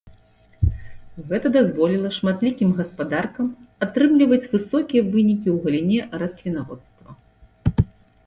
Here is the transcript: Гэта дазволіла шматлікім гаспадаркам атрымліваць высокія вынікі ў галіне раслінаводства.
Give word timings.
Гэта 1.31 1.47
дазволіла 1.57 2.09
шматлікім 2.17 2.69
гаспадаркам 2.79 3.47
атрымліваць 3.87 4.49
высокія 4.53 5.03
вынікі 5.13 5.47
ў 5.55 5.57
галіне 5.67 6.01
раслінаводства. 6.23 7.09